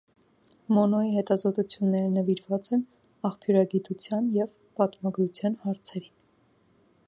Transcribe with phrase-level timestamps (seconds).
[0.75, 2.81] Մոնոյի հետազոտությունները նվիրված են
[3.31, 6.17] աղբյուրագիտության և պատմագրության հարցերին։